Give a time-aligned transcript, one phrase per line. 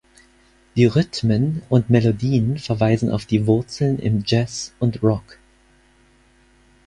[0.75, 5.37] Die Rhythmen und Melodien verweisen auf die Wurzeln im Jazz und Rock.